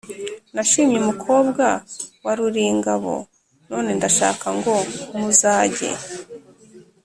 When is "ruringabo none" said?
2.37-3.89